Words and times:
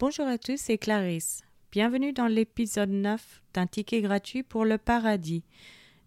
Bonjour 0.00 0.26
à 0.26 0.38
tous, 0.38 0.56
c'est 0.56 0.78
Clarisse. 0.78 1.42
Bienvenue 1.70 2.14
dans 2.14 2.26
l'épisode 2.26 2.88
9 2.88 3.42
d'un 3.52 3.66
ticket 3.66 4.00
gratuit 4.00 4.42
pour 4.42 4.64
le 4.64 4.78
paradis. 4.78 5.44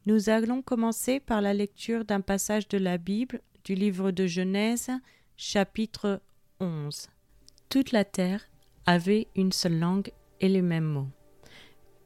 Nous 0.07 0.29
allons 0.29 0.63
commencer 0.63 1.19
par 1.19 1.41
la 1.41 1.53
lecture 1.53 2.03
d'un 2.03 2.19
passage 2.19 2.67
de 2.67 2.79
la 2.79 2.97
Bible 2.97 3.41
du 3.63 3.75
livre 3.75 4.09
de 4.09 4.25
Genèse, 4.25 4.89
chapitre 5.37 6.23
11. 6.59 7.07
Toute 7.69 7.91
la 7.91 8.03
terre 8.03 8.41
avait 8.87 9.27
une 9.35 9.51
seule 9.51 9.77
langue 9.77 10.11
et 10.41 10.49
les 10.49 10.63
mêmes 10.63 10.85
mots. 10.85 11.09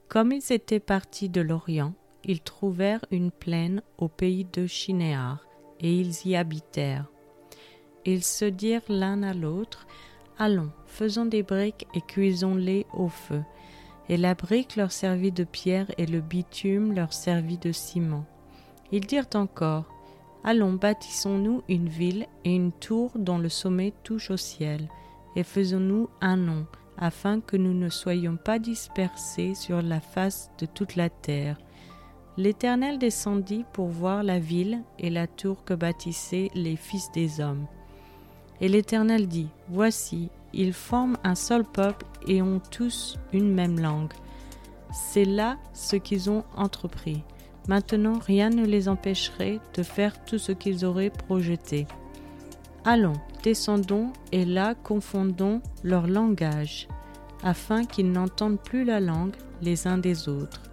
Comme 0.09 0.33
ils 0.33 0.51
étaient 0.51 0.81
partis 0.81 1.29
de 1.29 1.39
l'Orient, 1.39 1.93
ils 2.25 2.41
trouvèrent 2.41 3.05
une 3.11 3.31
plaine 3.31 3.81
au 3.97 4.09
pays 4.09 4.43
de 4.43 4.67
Shinéar, 4.67 5.47
et 5.79 5.97
ils 5.97 6.27
y 6.27 6.35
habitèrent. 6.35 7.09
Ils 8.03 8.25
se 8.25 8.43
dirent 8.43 8.81
l'un 8.89 9.23
à 9.23 9.33
l'autre 9.33 9.87
Allons, 10.39 10.69
faisons 10.85 11.25
des 11.25 11.41
briques 11.41 11.87
et 11.95 12.01
cuisons-les 12.01 12.85
au 12.93 13.07
feu. 13.07 13.41
Et 14.07 14.17
la 14.17 14.35
brique 14.35 14.75
leur 14.75 14.91
servit 14.91 15.31
de 15.31 15.43
pierre 15.43 15.91
et 15.97 16.05
le 16.05 16.21
bitume 16.21 16.93
leur 16.93 17.11
servit 17.11 17.57
de 17.57 17.71
ciment. 17.71 18.25
Ils 18.91 19.05
dirent 19.05 19.29
encore 19.33 19.85
Allons, 20.43 20.73
bâtissons-nous 20.73 21.63
une 21.67 21.89
ville 21.89 22.27
et 22.45 22.55
une 22.55 22.71
tour 22.71 23.11
dont 23.15 23.39
le 23.39 23.49
sommet 23.49 23.93
touche 24.03 24.29
au 24.29 24.37
ciel, 24.37 24.87
et 25.35 25.43
faisons-nous 25.43 26.09
un 26.21 26.37
nom, 26.37 26.67
afin 26.97 27.41
que 27.41 27.57
nous 27.57 27.73
ne 27.73 27.89
soyons 27.89 28.37
pas 28.37 28.59
dispersés 28.59 29.55
sur 29.55 29.81
la 29.81 29.99
face 29.99 30.51
de 30.59 30.67
toute 30.67 30.95
la 30.95 31.09
terre. 31.09 31.57
L'Éternel 32.37 32.99
descendit 32.99 33.65
pour 33.73 33.87
voir 33.87 34.21
la 34.21 34.39
ville 34.39 34.83
et 34.99 35.09
la 35.09 35.25
tour 35.25 35.63
que 35.65 35.73
bâtissaient 35.73 36.51
les 36.53 36.75
fils 36.75 37.11
des 37.11 37.41
hommes. 37.41 37.65
Et 38.61 38.67
l'Éternel 38.67 39.27
dit, 39.27 39.49
Voici, 39.69 40.29
ils 40.53 40.73
forment 40.73 41.17
un 41.23 41.35
seul 41.35 41.63
peuple 41.63 42.05
et 42.27 42.41
ont 42.41 42.61
tous 42.71 43.17
une 43.33 43.53
même 43.53 43.79
langue. 43.79 44.13
C'est 44.91 45.25
là 45.25 45.57
ce 45.73 45.95
qu'ils 45.95 46.29
ont 46.29 46.43
entrepris. 46.55 47.23
Maintenant 47.67 48.17
rien 48.19 48.49
ne 48.49 48.65
les 48.65 48.87
empêcherait 48.87 49.59
de 49.75 49.83
faire 49.83 50.23
tout 50.25 50.37
ce 50.37 50.53
qu'ils 50.53 50.85
auraient 50.85 51.09
projeté. 51.09 51.85
Allons, 52.85 53.19
descendons 53.43 54.13
et 54.31 54.45
là 54.45 54.73
confondons 54.73 55.61
leur 55.83 56.07
langage, 56.07 56.87
afin 57.43 57.83
qu'ils 57.83 58.11
n'entendent 58.11 58.61
plus 58.61 58.85
la 58.85 59.01
langue 59.01 59.35
les 59.61 59.87
uns 59.87 59.97
des 59.97 60.29
autres. 60.29 60.63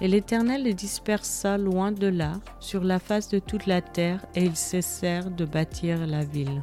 Et 0.00 0.08
l'Éternel 0.08 0.62
les 0.62 0.74
dispersa 0.74 1.58
loin 1.58 1.92
de 1.92 2.06
là, 2.06 2.32
sur 2.58 2.82
la 2.82 2.98
face 2.98 3.28
de 3.28 3.38
toute 3.38 3.66
la 3.66 3.80
terre, 3.80 4.24
et 4.34 4.44
ils 4.44 4.56
cessèrent 4.56 5.30
de 5.30 5.44
bâtir 5.44 6.06
la 6.06 6.24
ville. 6.24 6.62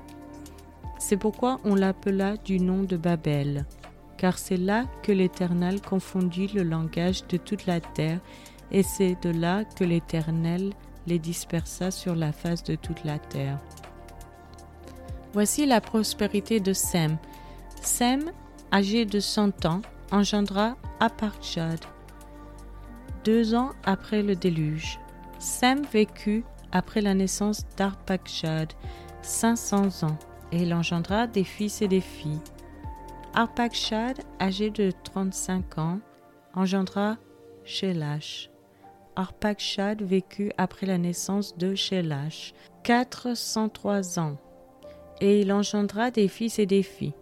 C'est 1.02 1.18
pourquoi 1.18 1.60
on 1.66 1.74
l'appela 1.74 2.38
du 2.38 2.60
nom 2.60 2.84
de 2.84 2.96
Babel, 2.96 3.66
car 4.18 4.38
c'est 4.38 4.56
là 4.56 4.86
que 5.02 5.12
l'Éternel 5.12 5.82
confondit 5.82 6.48
le 6.50 6.62
langage 6.62 7.26
de 7.26 7.38
toute 7.38 7.66
la 7.66 7.82
terre, 7.82 8.20
et 8.72 8.84
c'est 8.84 9.18
de 9.24 9.32
là 9.32 9.66
que 9.66 9.84
l'Éternel 9.84 10.72
les 11.08 11.18
dispersa 11.18 11.90
sur 11.90 12.14
la 12.14 12.32
face 12.32 12.64
de 12.64 12.76
toute 12.76 13.04
la 13.04 13.18
terre. 13.18 13.58
Voici 15.34 15.66
la 15.66 15.82
prospérité 15.82 16.60
de 16.60 16.72
Sem. 16.72 17.18
Sem, 17.82 18.32
âgé 18.72 19.06
de 19.06 19.20
cent 19.20 19.66
ans, 19.66 19.82
engendra 20.12 20.78
Aparchad. 21.00 21.80
Deux 23.26 23.56
ans 23.56 23.72
après 23.84 24.22
le 24.22 24.36
déluge, 24.36 25.00
Sem 25.40 25.82
vécut 25.82 26.46
après 26.72 27.02
la 27.02 27.16
naissance 27.16 27.66
cinq 29.24 29.56
cents 29.58 30.04
ans 30.04 30.18
et 30.52 30.64
il 30.64 30.74
engendra 30.74 31.28
des 31.28 31.44
fils 31.44 31.82
et 31.82 31.88
des 31.88 32.02
filles. 32.02 32.42
Arpachshad, 33.34 34.20
âgé 34.40 34.70
de 34.70 34.92
35 35.04 35.78
ans, 35.78 36.00
engendra 36.54 37.18
Shelash. 37.64 38.50
Arpachshad 39.16 40.02
vécut 40.02 40.52
après 40.58 40.86
la 40.86 40.98
naissance 40.98 41.58
de 41.58 41.76
Shelash 41.76 42.54
403 42.84 44.20
ans, 44.20 44.38
et 45.22 45.42
il 45.42 45.54
engendra 45.54 46.12
des 46.12 46.28
fils 46.28 46.60
et 46.60 46.66
des 46.66 46.84
filles. 46.84 47.14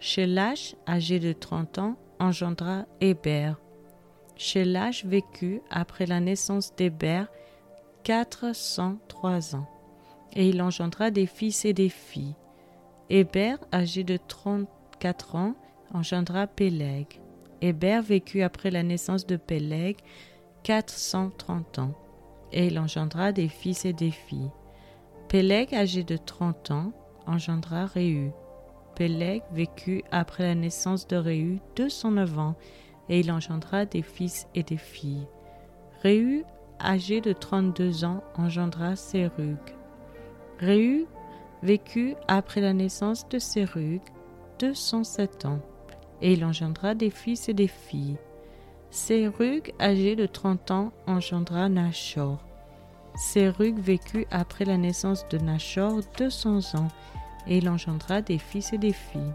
Shelash, 0.00 0.74
âgé 0.88 1.20
de 1.20 1.32
30 1.32 1.78
ans, 1.78 1.96
engendra 2.18 2.86
Héber. 3.00 3.52
Shelash 4.36 5.04
vécut 5.04 5.60
après 5.70 6.06
la 6.06 6.18
naissance 6.18 6.74
d'Héber 6.74 7.24
403 8.02 9.54
ans, 9.54 9.68
et 10.32 10.48
il 10.48 10.60
engendra 10.62 11.10
des 11.10 11.26
fils 11.26 11.64
et 11.64 11.72
des 11.72 11.88
filles. 11.88 12.34
Héber, 13.14 13.58
âgé 13.74 14.04
de 14.04 14.16
34 14.16 15.34
ans, 15.34 15.54
engendra 15.92 16.46
Péleg. 16.46 17.20
Héber 17.60 18.00
vécut 18.00 18.40
après 18.40 18.70
la 18.70 18.82
naissance 18.82 19.26
de 19.26 19.36
Péleg 19.36 19.98
430 20.62 21.78
ans, 21.78 21.92
et 22.52 22.68
il 22.68 22.78
engendra 22.78 23.32
des 23.32 23.48
fils 23.48 23.84
et 23.84 23.92
des 23.92 24.12
filles. 24.12 24.50
Péleg, 25.28 25.74
âgé 25.74 26.04
de 26.04 26.16
30 26.16 26.70
ans, 26.70 26.92
engendra 27.26 27.84
Réhu. 27.84 28.30
Péleg 28.94 29.42
vécut 29.52 30.02
après 30.10 30.44
la 30.44 30.54
naissance 30.54 31.06
de 31.06 31.16
Réhu 31.16 31.60
209 31.76 32.38
ans, 32.38 32.54
et 33.10 33.20
il 33.20 33.30
engendra 33.30 33.84
des 33.84 34.00
fils 34.00 34.46
et 34.54 34.62
des 34.62 34.78
filles. 34.78 35.26
Réhu, 36.02 36.46
âgé 36.80 37.20
de 37.20 37.34
32 37.34 38.06
ans, 38.06 38.24
engendra 38.38 38.96
Sérug. 38.96 39.58
Réhu 40.58 41.04
vécut 41.62 42.16
après 42.28 42.60
la 42.60 42.72
naissance 42.72 43.28
de 43.28 43.38
Sérug 43.38 44.00
207 44.58 45.46
ans, 45.46 45.60
et 46.20 46.32
il 46.32 46.44
engendra 46.44 46.94
des 46.94 47.10
fils 47.10 47.48
et 47.48 47.54
des 47.54 47.68
filles. 47.68 48.18
Sérug, 48.90 49.72
âgé 49.80 50.16
de 50.16 50.26
30 50.26 50.70
ans, 50.70 50.92
engendra 51.06 51.68
Nachor. 51.68 52.38
Sérug 53.16 53.78
vécut 53.78 54.26
après 54.30 54.64
la 54.64 54.76
naissance 54.76 55.26
de 55.28 55.38
Nachor 55.38 56.00
200 56.18 56.74
ans, 56.76 56.88
et 57.46 57.58
il 57.58 57.68
engendra 57.68 58.20
des 58.20 58.38
fils 58.38 58.72
et 58.72 58.78
des 58.78 58.92
filles. 58.92 59.32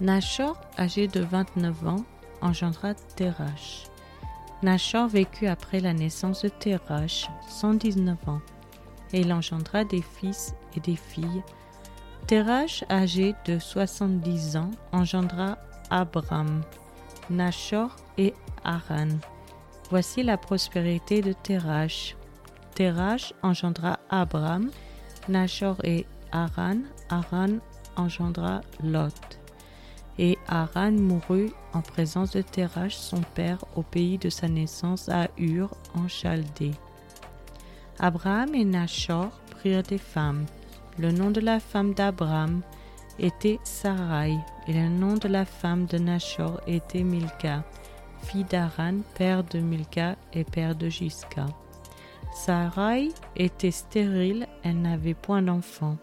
Nachor, 0.00 0.60
âgé 0.78 1.08
de 1.08 1.20
29 1.20 1.86
ans, 1.86 2.04
engendra 2.40 2.94
Terach. 2.94 3.86
Nachor 4.62 5.08
vécut 5.08 5.46
après 5.46 5.80
la 5.80 5.92
naissance 5.92 6.42
de 6.42 6.48
Terach 6.48 7.28
119 7.48 8.28
ans, 8.28 8.40
et 9.12 9.20
il 9.20 9.32
engendra 9.32 9.84
des 9.84 10.02
fils 10.02 10.54
et 10.76 10.80
des 10.80 10.96
filles. 10.96 11.42
Terach, 12.26 12.84
âgé 12.90 13.34
de 13.46 13.58
70 13.58 14.56
ans, 14.56 14.70
engendra 14.92 15.58
Abram, 15.90 16.62
Nachor 17.28 17.96
et 18.18 18.34
Haran. 18.64 19.08
Voici 19.90 20.22
la 20.22 20.36
prospérité 20.36 21.22
de 21.22 21.32
Terach. 21.32 22.16
Terach 22.74 23.32
engendra 23.42 23.98
Abram, 24.10 24.70
Nachor 25.28 25.76
et 25.82 26.06
Haran. 26.30 26.82
Haran 27.08 27.58
engendra 27.96 28.60
Lot. 28.84 29.38
Et 30.18 30.38
Haran 30.46 30.92
mourut 30.92 31.50
en 31.72 31.80
présence 31.80 32.32
de 32.32 32.42
Terach, 32.42 32.92
son 32.92 33.22
père, 33.34 33.58
au 33.74 33.82
pays 33.82 34.18
de 34.18 34.28
sa 34.28 34.48
naissance 34.48 35.08
à 35.08 35.28
Ur, 35.38 35.70
en 35.94 36.06
Chaldée. 36.06 36.74
Abraham 38.02 38.54
et 38.54 38.64
Nachor 38.64 39.28
prirent 39.50 39.82
des 39.82 39.98
femmes. 39.98 40.46
Le 40.98 41.12
nom 41.12 41.30
de 41.30 41.40
la 41.40 41.60
femme 41.60 41.92
d'Abraham 41.92 42.62
était 43.18 43.58
Sarai, 43.62 44.38
et 44.66 44.72
le 44.72 44.88
nom 44.88 45.14
de 45.14 45.28
la 45.28 45.44
femme 45.44 45.84
de 45.84 45.98
Nachor 45.98 46.62
était 46.66 47.02
Milka, 47.02 47.62
fille 48.22 48.44
d'Aran, 48.44 49.00
père 49.14 49.44
de 49.44 49.58
Milka 49.58 50.16
et 50.32 50.44
père 50.44 50.74
de 50.74 50.88
Jiska. 50.88 51.44
Sarai 52.32 53.10
était 53.36 53.70
stérile, 53.70 54.46
elle 54.62 54.80
n'avait 54.80 55.14
point 55.14 55.42
d'enfant. 55.42 55.98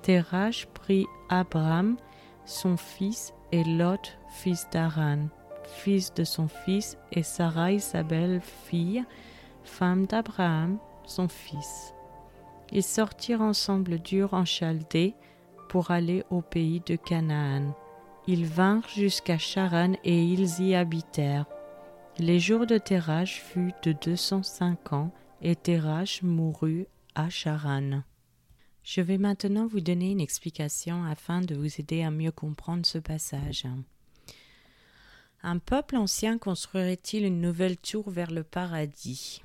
Terach 0.00 0.66
prit 0.72 1.06
Abraham, 1.28 1.98
son 2.46 2.78
fils, 2.78 3.34
et 3.52 3.64
Lot, 3.64 4.16
fils 4.30 4.66
d'Aran, 4.72 5.28
fils 5.66 6.14
de 6.14 6.24
son 6.24 6.48
fils, 6.48 6.96
et 7.12 7.22
Sarai, 7.22 7.80
sa 7.80 8.02
belle-fille, 8.02 9.04
femme 9.64 10.06
d'Abraham, 10.06 10.78
son 11.08 11.28
fils. 11.28 11.94
Ils 12.70 12.82
sortirent 12.82 13.40
ensemble 13.40 13.98
d'Ur 13.98 14.34
en 14.34 14.44
Chaldée 14.44 15.14
pour 15.68 15.90
aller 15.90 16.24
au 16.30 16.42
pays 16.42 16.80
de 16.80 16.96
Canaan. 16.96 17.74
Ils 18.26 18.46
vinrent 18.46 18.88
jusqu'à 18.88 19.38
Charan 19.38 19.94
et 20.04 20.22
ils 20.22 20.60
y 20.60 20.74
habitèrent. 20.74 21.46
Les 22.18 22.40
jours 22.40 22.66
de 22.66 22.78
Terach 22.78 23.40
furent 23.40 23.72
de 23.82 23.92
deux 23.92 24.16
cent 24.16 24.42
cinq 24.42 24.92
ans 24.92 25.10
et 25.40 25.56
Terach 25.56 26.22
mourut 26.22 26.86
à 27.14 27.30
Charan. 27.30 28.02
Je 28.82 29.00
vais 29.00 29.18
maintenant 29.18 29.66
vous 29.66 29.80
donner 29.80 30.10
une 30.10 30.20
explication 30.20 31.04
afin 31.04 31.40
de 31.40 31.54
vous 31.54 31.80
aider 31.80 32.02
à 32.02 32.10
mieux 32.10 32.32
comprendre 32.32 32.86
ce 32.86 32.98
passage. 32.98 33.66
Un 35.42 35.58
peuple 35.58 35.96
ancien 35.96 36.38
construirait-il 36.38 37.24
une 37.24 37.40
nouvelle 37.40 37.76
tour 37.76 38.10
vers 38.10 38.30
le 38.30 38.42
paradis? 38.42 39.42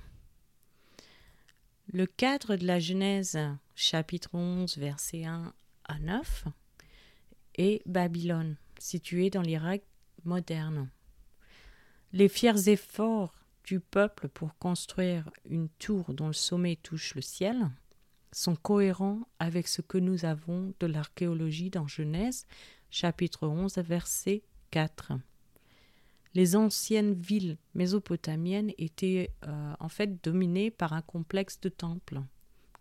Le 1.92 2.06
cadre 2.06 2.56
de 2.56 2.66
la 2.66 2.80
Genèse, 2.80 3.38
chapitre 3.76 4.30
11, 4.34 4.78
verset 4.78 5.26
1 5.26 5.54
à 5.86 6.00
9, 6.00 6.46
est 7.56 7.82
Babylone. 7.86 8.58
situé 8.80 9.30
dans 9.30 9.42
l'Irak 9.42 9.84
moderne. 10.26 10.90
Les 12.12 12.28
fiers 12.28 12.70
efforts 12.70 13.34
du 13.64 13.80
peuple 13.80 14.28
pour 14.28 14.58
construire 14.58 15.30
une 15.50 15.70
tour 15.70 16.14
dont 16.14 16.28
le 16.28 16.34
sommet 16.34 16.76
touche 16.76 17.16
le 17.16 17.22
ciel 17.22 17.70
sont 18.34 18.56
cohérents 18.56 19.22
avec 19.40 19.68
ce 19.68 19.82
que 19.82 19.98
nous 19.98 20.26
avons 20.26 20.74
de 20.80 20.88
l'archéologie 20.88 21.70
dans 21.70 21.88
Genèse, 21.88 22.46
chapitre 22.90 23.48
11, 23.48 23.78
verset 23.78 24.44
4. 24.72 25.14
Les 26.36 26.56
anciennes 26.56 27.14
villes 27.14 27.58
mésopotamiennes 27.76 28.72
étaient 28.78 29.30
euh, 29.46 29.74
en 29.80 29.90
fait 29.90 30.24
dominées 30.24 30.72
par 30.72 30.94
un 30.94 31.02
complexe 31.02 31.60
de 31.62 31.70
temples, 31.70 32.22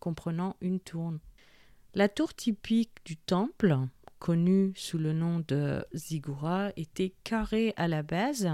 comprenant 0.00 0.56
une 0.60 0.80
tour. 0.80 1.12
La 1.94 2.08
tour 2.08 2.32
typique 2.32 2.96
du 3.04 3.16
temple, 3.18 3.76
connue 4.18 4.72
sous 4.74 4.96
le 4.96 5.12
nom 5.12 5.44
de 5.46 5.84
ziggoura, 5.92 6.70
était 6.76 7.12
carrée 7.24 7.74
à 7.76 7.88
la 7.88 8.02
base 8.02 8.48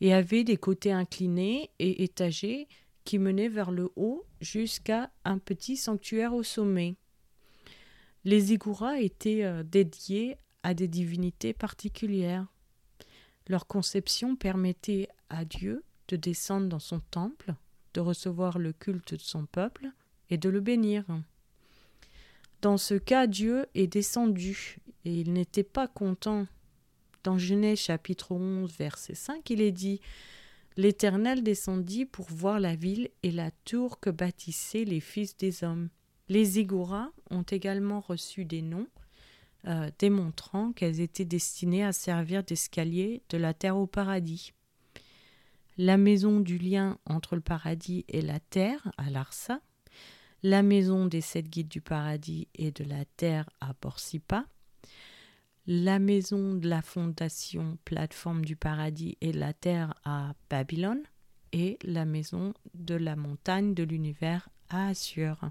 et 0.00 0.14
avait 0.14 0.44
des 0.44 0.56
côtés 0.56 0.92
inclinés 0.92 1.70
et 1.80 2.04
étagés 2.04 2.68
qui 3.04 3.18
menaient 3.18 3.48
vers 3.48 3.72
le 3.72 3.90
haut 3.96 4.24
jusqu'à 4.40 5.10
un 5.24 5.38
petit 5.38 5.76
sanctuaire 5.76 6.34
au 6.34 6.44
sommet. 6.44 6.94
Les 8.24 8.40
ziggouras 8.40 9.00
étaient 9.00 9.44
euh, 9.44 9.64
dédiés 9.64 10.36
à 10.62 10.74
des 10.74 10.86
divinités 10.86 11.54
particulières. 11.54 12.46
Leur 13.48 13.66
conception 13.66 14.36
permettait 14.36 15.08
à 15.28 15.44
Dieu 15.44 15.84
de 16.08 16.16
descendre 16.16 16.68
dans 16.68 16.78
son 16.78 17.00
temple, 17.00 17.54
de 17.94 18.00
recevoir 18.00 18.58
le 18.58 18.72
culte 18.72 19.14
de 19.14 19.20
son 19.20 19.46
peuple 19.46 19.88
et 20.28 20.38
de 20.38 20.48
le 20.48 20.60
bénir. 20.60 21.04
Dans 22.62 22.76
ce 22.76 22.94
cas, 22.94 23.26
Dieu 23.26 23.66
est 23.74 23.86
descendu 23.86 24.78
et 25.04 25.20
il 25.20 25.32
n'était 25.32 25.64
pas 25.64 25.88
content 25.88 26.46
dans 27.22 27.38
Genèse 27.38 27.78
chapitre 27.78 28.32
11 28.32 28.72
verset 28.78 29.14
5, 29.14 29.48
il 29.50 29.60
est 29.60 29.72
dit 29.72 30.00
L'Éternel 30.76 31.42
descendit 31.42 32.06
pour 32.06 32.26
voir 32.30 32.60
la 32.60 32.74
ville 32.74 33.10
et 33.22 33.30
la 33.30 33.50
tour 33.50 34.00
que 34.00 34.08
bâtissaient 34.08 34.84
les 34.84 35.00
fils 35.00 35.36
des 35.36 35.64
hommes. 35.64 35.90
Les 36.28 36.44
Zigouras 36.44 37.10
ont 37.30 37.42
également 37.42 38.00
reçu 38.00 38.44
des 38.44 38.62
noms 38.62 38.86
euh, 39.66 39.90
démontrant 39.98 40.72
qu'elles 40.72 41.00
étaient 41.00 41.24
destinées 41.24 41.84
à 41.84 41.92
servir 41.92 42.42
d'escalier 42.42 43.22
de 43.28 43.36
la 43.38 43.54
terre 43.54 43.76
au 43.76 43.86
paradis. 43.86 44.52
La 45.76 45.96
maison 45.96 46.40
du 46.40 46.58
lien 46.58 46.98
entre 47.06 47.34
le 47.34 47.40
paradis 47.40 48.04
et 48.08 48.22
la 48.22 48.40
terre 48.40 48.90
à 48.98 49.10
Larsa, 49.10 49.60
la 50.42 50.62
maison 50.62 51.06
des 51.06 51.20
sept 51.20 51.48
guides 51.48 51.68
du 51.68 51.80
paradis 51.80 52.48
et 52.54 52.70
de 52.70 52.84
la 52.84 53.04
terre 53.04 53.48
à 53.60 53.74
Porcipa, 53.74 54.46
la 55.66 55.98
maison 55.98 56.54
de 56.54 56.68
la 56.68 56.82
fondation 56.82 57.78
plateforme 57.84 58.44
du 58.44 58.56
paradis 58.56 59.16
et 59.20 59.32
la 59.32 59.52
terre 59.52 59.94
à 60.04 60.34
Babylone 60.48 61.02
et 61.52 61.78
la 61.84 62.04
maison 62.04 62.54
de 62.74 62.94
la 62.94 63.16
montagne 63.16 63.74
de 63.74 63.82
l'univers 63.82 64.48
à 64.68 64.88
Assur. 64.88 65.50